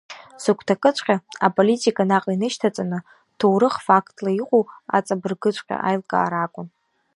[0.43, 1.15] Сыгәҭакыҵәҟьа,
[1.45, 2.99] аполитика наҟ инышьҭаҵаны,
[3.37, 4.63] ҭоурых фактла иҟоу
[4.97, 6.67] аҵабыргыҵәҟьа аилкаара акәын.